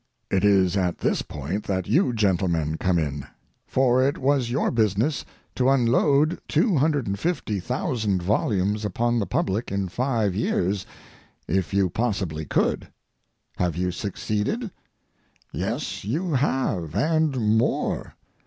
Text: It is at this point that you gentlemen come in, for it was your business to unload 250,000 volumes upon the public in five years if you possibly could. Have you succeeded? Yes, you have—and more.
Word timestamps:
It 0.31 0.43
is 0.43 0.75
at 0.75 0.97
this 0.97 1.21
point 1.21 1.65
that 1.65 1.87
you 1.87 2.11
gentlemen 2.11 2.75
come 2.79 2.97
in, 2.97 3.27
for 3.67 4.03
it 4.03 4.17
was 4.17 4.49
your 4.49 4.71
business 4.71 5.23
to 5.53 5.69
unload 5.69 6.39
250,000 6.47 8.19
volumes 8.19 8.83
upon 8.83 9.19
the 9.19 9.27
public 9.27 9.71
in 9.71 9.89
five 9.89 10.33
years 10.33 10.87
if 11.47 11.71
you 11.71 11.87
possibly 11.87 12.45
could. 12.45 12.87
Have 13.57 13.75
you 13.77 13.91
succeeded? 13.91 14.71
Yes, 15.51 16.03
you 16.03 16.33
have—and 16.33 17.37
more. 17.57 18.15